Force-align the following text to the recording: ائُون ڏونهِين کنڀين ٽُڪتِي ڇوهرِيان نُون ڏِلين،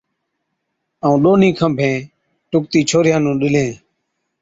ائُون 1.03 1.17
ڏونهِين 1.23 1.53
کنڀين 1.59 1.95
ٽُڪتِي 2.51 2.79
ڇوهرِيان 2.89 3.21
نُون 3.23 3.35
ڏِلين، 3.41 3.71